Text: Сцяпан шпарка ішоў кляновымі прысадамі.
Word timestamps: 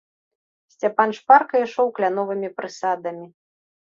Сцяпан 0.73 1.09
шпарка 1.17 1.55
ішоў 1.65 1.91
кляновымі 1.99 2.49
прысадамі. 2.57 3.29